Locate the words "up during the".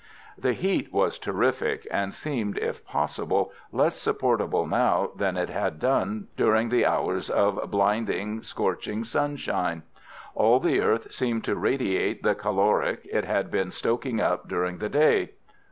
14.19-14.89